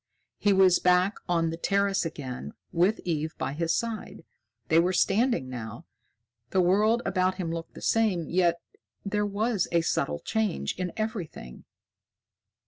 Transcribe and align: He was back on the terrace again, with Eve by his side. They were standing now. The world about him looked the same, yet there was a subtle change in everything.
He 0.39 0.51
was 0.51 0.79
back 0.79 1.17
on 1.29 1.51
the 1.51 1.57
terrace 1.57 2.05
again, 2.07 2.53
with 2.71 2.99
Eve 3.05 3.35
by 3.37 3.53
his 3.53 3.71
side. 3.75 4.23
They 4.67 4.79
were 4.79 4.93
standing 4.93 5.47
now. 5.47 5.85
The 6.49 6.59
world 6.59 7.03
about 7.05 7.35
him 7.35 7.51
looked 7.53 7.75
the 7.75 7.83
same, 7.83 8.27
yet 8.27 8.59
there 9.05 9.27
was 9.27 9.67
a 9.71 9.81
subtle 9.81 10.17
change 10.17 10.73
in 10.79 10.91
everything. 10.97 11.65